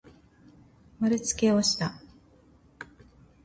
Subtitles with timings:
[0.99, 2.01] まるつけをした。